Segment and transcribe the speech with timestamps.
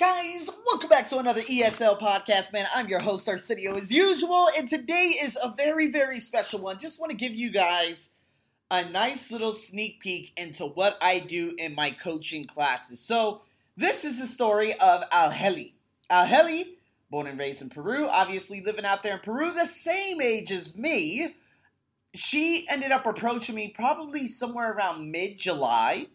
[0.00, 2.66] Guys, welcome back to another ESL podcast, man.
[2.74, 6.78] I'm your host, Arsenio, as usual, and today is a very, very special one.
[6.78, 8.08] Just want to give you guys
[8.70, 12.98] a nice little sneak peek into what I do in my coaching classes.
[12.98, 13.42] So,
[13.76, 15.74] this is the story of Alheli.
[16.10, 16.64] Alheli,
[17.10, 20.78] born and raised in Peru, obviously living out there in Peru, the same age as
[20.78, 21.34] me.
[22.14, 26.06] She ended up approaching me probably somewhere around mid July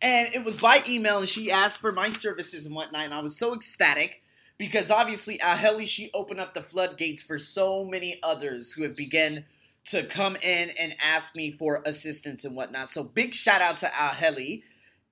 [0.00, 3.20] and it was by email, and she asked for my services and whatnot, and I
[3.20, 4.22] was so ecstatic
[4.58, 9.44] because obviously Aheli she opened up the floodgates for so many others who have begun
[9.86, 12.90] to come in and ask me for assistance and whatnot.
[12.90, 14.62] So big shout out to Aheli.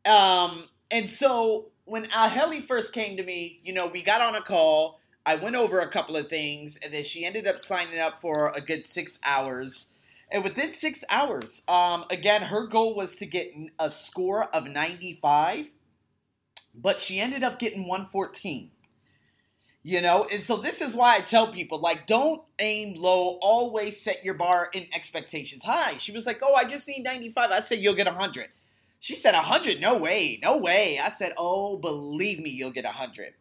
[0.04, 4.42] Um, and so when Aheli first came to me, you know, we got on a
[4.42, 5.00] call.
[5.24, 8.52] I went over a couple of things, and then she ended up signing up for
[8.54, 9.92] a good six hours.
[10.30, 15.66] And within six hours, um, again, her goal was to get a score of 95,
[16.74, 18.70] but she ended up getting 114.
[19.84, 24.00] You know, and so this is why I tell people like, don't aim low, always
[24.00, 25.96] set your bar in expectations high.
[25.96, 27.52] She was like, Oh, I just need 95.
[27.52, 28.48] I said, You'll get 100.
[28.98, 29.80] She said, 100?
[29.80, 30.98] No way, no way.
[30.98, 33.34] I said, Oh, believe me, you'll get 100.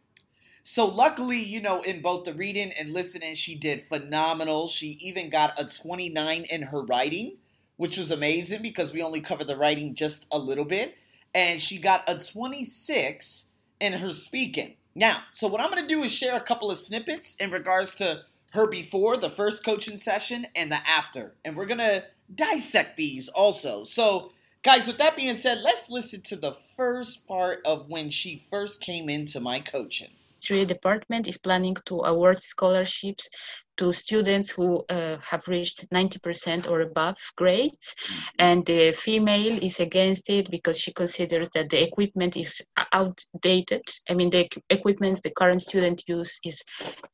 [0.68, 4.66] So luckily, you know, in both the reading and listening, she did phenomenal.
[4.66, 7.36] She even got a 29 in her writing,
[7.76, 10.96] which was amazing because we only covered the writing just a little bit.
[11.32, 14.74] And she got a 26 in her speaking.
[14.92, 17.94] Now, so what I'm going to do is share a couple of snippets in regards
[17.94, 21.34] to her before the first coaching session and the after.
[21.44, 23.84] And we're going to dissect these also.
[23.84, 24.32] So,
[24.64, 28.80] guys, with that being said, let's listen to the first part of when she first
[28.80, 33.28] came into my coaching history department is planning to award scholarships
[33.76, 37.94] to students who uh, have reached 90% or above grades.
[38.38, 42.62] And the female is against it because she considers that the equipment is
[42.92, 43.82] outdated.
[44.08, 46.62] I mean the equipment the current student use is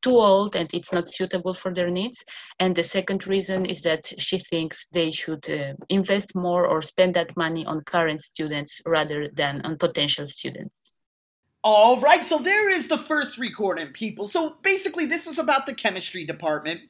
[0.02, 2.24] too old and it's not suitable for their needs.
[2.60, 7.14] And the second reason is that she thinks they should uh, invest more or spend
[7.14, 10.72] that money on current students rather than on potential students
[11.64, 14.26] all right, so there is the first recording, people.
[14.26, 16.80] So basically, this was about the chemistry department,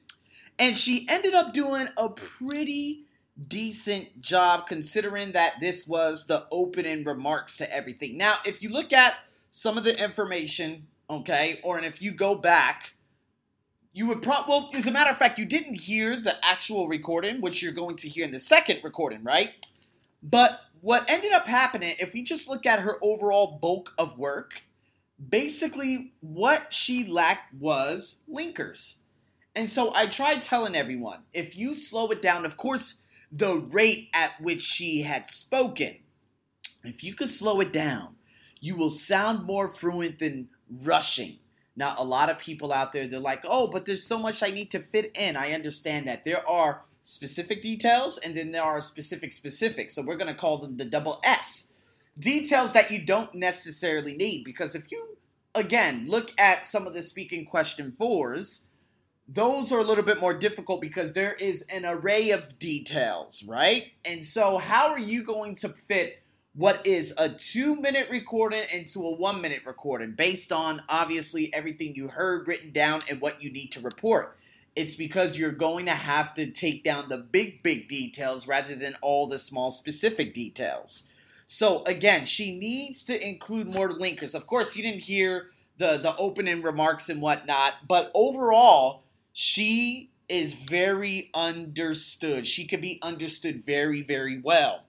[0.59, 3.05] and she ended up doing a pretty
[3.49, 8.17] decent job considering that this was the opening remarks to everything.
[8.17, 9.15] Now, if you look at
[9.51, 12.95] some of the information, okay, or and if you go back,
[13.93, 17.43] you would probably, well, as a matter of fact, you didn't hear the actual recording,
[17.43, 19.51] which you're going to hear in the second recording, right?
[20.23, 24.65] But what ended up happening, if we just look at her overall bulk of work,
[25.29, 28.97] basically what she lacked was linkers.
[29.55, 32.99] And so I tried telling everyone if you slow it down, of course,
[33.31, 35.99] the rate at which she had spoken,
[36.83, 38.17] if you could slow it down,
[38.59, 40.49] you will sound more fluent than
[40.85, 41.39] rushing.
[41.77, 44.51] Now, a lot of people out there, they're like, oh, but there's so much I
[44.51, 45.37] need to fit in.
[45.37, 46.25] I understand that.
[46.25, 49.95] There are specific details and then there are specific specifics.
[49.95, 51.73] So we're going to call them the double S.
[52.19, 55.17] Details that you don't necessarily need because if you,
[55.55, 58.69] again, look at some of the speaking question fours,
[59.29, 63.93] those are a little bit more difficult because there is an array of details, right?
[64.05, 66.23] And so, how are you going to fit
[66.55, 71.95] what is a two minute recording into a one minute recording based on obviously everything
[71.95, 74.37] you heard written down and what you need to report?
[74.75, 78.97] It's because you're going to have to take down the big, big details rather than
[79.03, 81.05] all the small, specific details.
[81.47, 84.35] So again, she needs to include more linkers.
[84.35, 89.03] Of course, you didn't hear the the opening remarks and whatnot, but overall,
[89.33, 92.47] she is very understood.
[92.47, 94.85] She could be understood very, very well.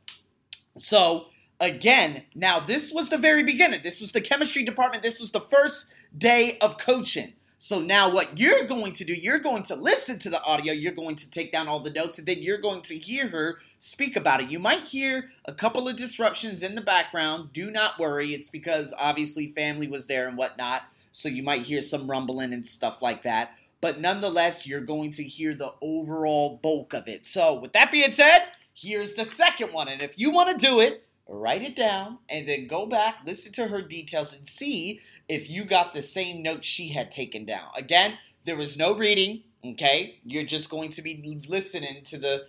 [0.77, 1.27] So
[1.59, 3.81] again, now this was the very beginning.
[3.83, 5.03] This was the chemistry department.
[5.03, 7.33] This was the first day of coaching.
[7.63, 10.91] So now what you're going to do, you're going to listen to the audio, you're
[10.91, 14.17] going to take down all the notes, and then you're going to hear her speak
[14.17, 14.49] about it.
[14.49, 17.53] You might hear a couple of disruptions in the background.
[17.53, 18.33] Do not worry.
[18.33, 20.81] It's because obviously family was there and whatnot.
[21.13, 23.53] So you might hear some rumbling and stuff like that.
[23.79, 27.25] But nonetheless, you're going to hear the overall bulk of it.
[27.25, 28.43] So with that being said,
[28.73, 29.87] here's the second one.
[29.87, 33.51] And if you want to do it, write it down and then go back, listen
[33.53, 34.99] to her details, and see
[35.29, 37.67] if you got the same notes she had taken down.
[37.75, 40.19] Again, there was no reading, okay?
[40.25, 42.47] You're just going to be listening to the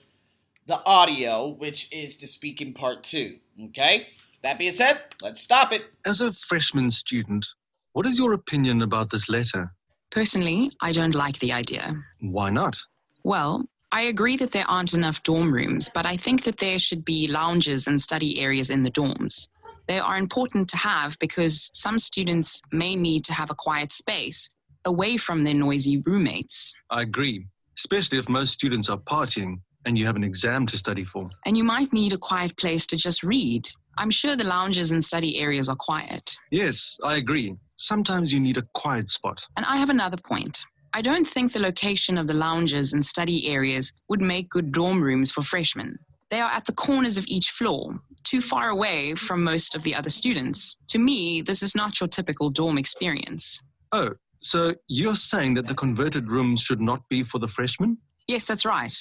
[0.67, 3.37] the audio, which is the speaking part two,
[3.67, 4.09] okay?
[4.43, 5.83] That being said, let's stop it.
[6.07, 7.47] As a freshman student,
[7.93, 9.73] what is your opinion about this letter?
[10.11, 11.95] Personally, I don't like the idea.
[12.21, 12.79] Why not?
[13.25, 17.05] Well, I agree that there aren't enough dorm rooms, but I think that there should
[17.05, 19.47] be lounges and study areas in the dorms.
[19.87, 24.51] They are important to have because some students may need to have a quiet space
[24.85, 26.75] away from their noisy roommates.
[26.91, 27.47] I agree,
[27.79, 31.31] especially if most students are partying and you have an exam to study for.
[31.47, 33.69] And you might need a quiet place to just read.
[33.97, 36.37] I'm sure the lounges and study areas are quiet.
[36.51, 37.55] Yes, I agree.
[37.77, 39.47] Sometimes you need a quiet spot.
[39.57, 40.65] And I have another point.
[40.97, 45.03] I don't think the location of the lounges and study areas would make good dorm
[45.03, 45.99] rooms for freshmen.
[46.31, 49.93] They are at the corners of each floor, too far away from most of the
[49.93, 50.77] other students.
[50.91, 53.61] To me, this is not your typical dorm experience.
[53.91, 57.99] Oh, so you're saying that the converted rooms should not be for the freshmen?
[58.29, 58.95] Yes, that's right.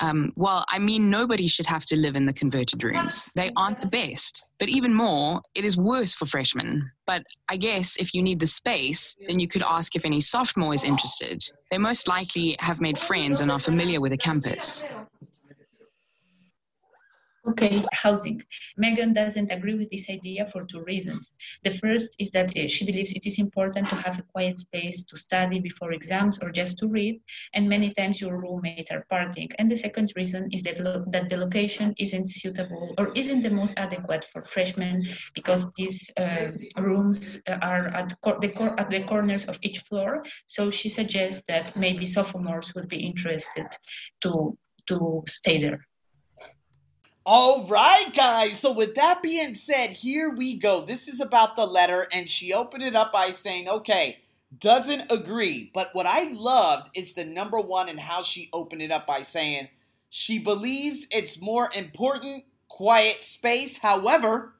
[0.00, 3.28] Um, well, I mean, nobody should have to live in the converted rooms.
[3.34, 4.48] They aren't the best.
[4.58, 6.82] But even more, it is worse for freshmen.
[7.06, 10.74] But I guess if you need the space, then you could ask if any sophomore
[10.74, 11.42] is interested.
[11.70, 14.84] They most likely have made friends and are familiar with the campus.
[17.50, 18.42] Okay, housing.
[18.76, 21.32] Megan doesn't agree with this idea for two reasons.
[21.64, 25.04] The first is that uh, she believes it is important to have a quiet space
[25.06, 27.20] to study before exams or just to read,
[27.54, 29.50] and many times your roommates are partying.
[29.58, 33.50] And the second reason is that, lo- that the location isn't suitable or isn't the
[33.50, 39.02] most adequate for freshmen because these uh, rooms are at, cor- the cor- at the
[39.04, 40.22] corners of each floor.
[40.46, 43.66] So she suggests that maybe sophomores would be interested
[44.22, 44.56] to,
[44.88, 45.86] to stay there.
[47.26, 48.60] All right, guys.
[48.60, 50.80] So, with that being said, here we go.
[50.80, 54.18] This is about the letter, and she opened it up by saying, okay,
[54.58, 55.70] doesn't agree.
[55.74, 59.22] But what I loved is the number one and how she opened it up by
[59.22, 59.68] saying
[60.08, 63.76] she believes it's more important, quiet space.
[63.76, 64.54] However,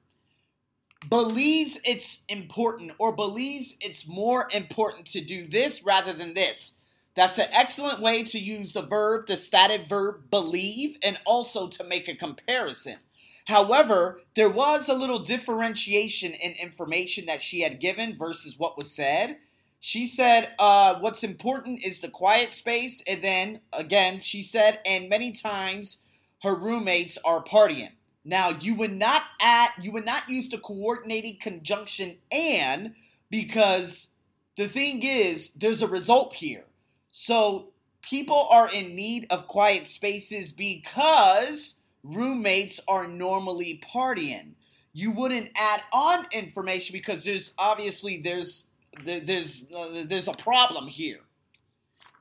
[1.08, 6.76] believes it's important or believes it's more important to do this rather than this.
[7.20, 11.84] That's an excellent way to use the verb, the static verb believe, and also to
[11.84, 12.96] make a comparison.
[13.44, 18.90] However, there was a little differentiation in information that she had given versus what was
[18.90, 19.36] said.
[19.80, 23.02] She said, uh, What's important is the quiet space.
[23.06, 25.98] And then again, she said, And many times
[26.42, 27.92] her roommates are partying.
[28.24, 32.94] Now, you would not add, you would not use the coordinating conjunction and
[33.28, 34.08] because
[34.56, 36.64] the thing is, there's a result here.
[37.10, 37.72] So
[38.02, 44.52] people are in need of quiet spaces because roommates are normally partying.
[44.92, 48.66] You wouldn't add on information because there's obviously there's
[49.04, 51.20] there's uh, there's a problem here.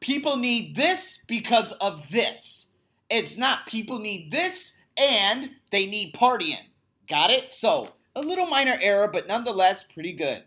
[0.02, 2.68] People need this because of this.
[3.10, 6.68] It's not people need this and they need partying.
[7.08, 7.54] Got it?
[7.54, 10.44] So, a little minor error but nonetheless pretty good.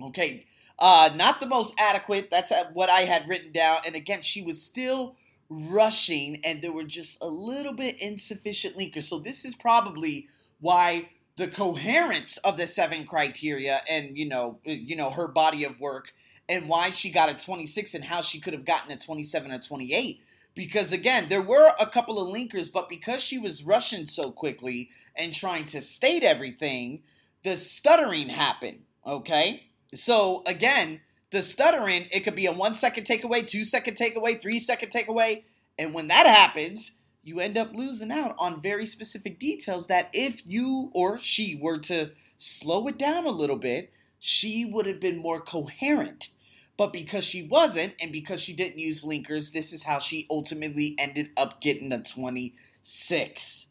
[0.00, 0.46] Okay,
[0.78, 2.30] uh, not the most adequate.
[2.30, 3.78] That's what I had written down.
[3.86, 5.16] And again, she was still
[5.48, 9.04] rushing, and there were just a little bit insufficient linkers.
[9.04, 10.28] So this is probably
[10.60, 15.78] why the coherence of the seven criteria and you know you know her body of
[15.80, 16.12] work
[16.48, 19.58] and why she got a 26 and how she could have gotten a 27 or
[19.58, 20.20] 28
[20.54, 24.90] because again there were a couple of linkers but because she was rushing so quickly
[25.16, 27.02] and trying to state everything
[27.42, 29.64] the stuttering happened okay
[29.98, 31.00] so again,
[31.30, 35.44] the stuttering, it could be a one second takeaway, two second takeaway, three second takeaway.
[35.78, 36.92] And when that happens,
[37.22, 41.78] you end up losing out on very specific details that if you or she were
[41.78, 46.28] to slow it down a little bit, she would have been more coherent.
[46.76, 50.94] But because she wasn't, and because she didn't use linkers, this is how she ultimately
[50.98, 53.66] ended up getting a 26.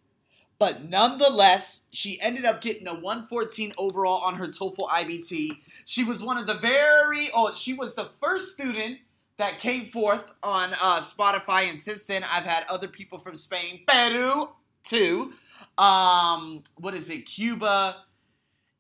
[0.60, 5.58] But nonetheless, she ended up getting a 114 overall on her TOEFL IBT.
[5.86, 9.00] She was one of the very, oh, she was the first student
[9.38, 11.70] that came forth on uh, Spotify.
[11.70, 14.50] And since then, I've had other people from Spain, Peru,
[14.84, 15.34] too.
[15.78, 17.26] Um, what is it?
[17.26, 18.04] Cuba,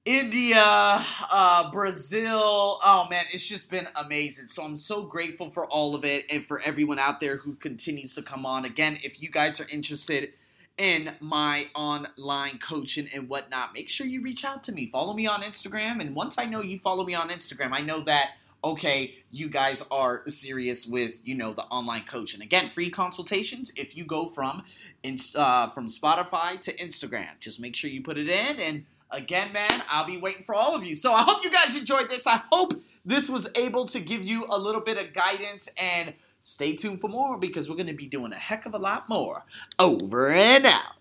[0.05, 0.63] India,
[1.31, 2.79] uh, Brazil.
[2.83, 4.47] Oh man, it's just been amazing.
[4.47, 8.13] So I'm so grateful for all of it and for everyone out there who continues
[8.15, 8.65] to come on.
[8.65, 10.33] Again, if you guys are interested,
[10.77, 14.89] in my online coaching and whatnot, make sure you reach out to me.
[14.91, 16.01] Follow me on Instagram.
[16.01, 18.31] And once I know you follow me on Instagram, I know that,
[18.63, 22.41] okay, you guys are serious with, you know, the online coaching.
[22.41, 24.63] Again, free consultations if you go from,
[25.35, 27.39] uh, from Spotify to Instagram.
[27.39, 28.59] Just make sure you put it in.
[28.59, 30.95] And again, man, I'll be waiting for all of you.
[30.95, 32.25] So I hope you guys enjoyed this.
[32.25, 36.13] I hope this was able to give you a little bit of guidance and
[36.45, 39.07] Stay tuned for more because we're going to be doing a heck of a lot
[39.07, 39.45] more.
[39.79, 40.97] Over and out.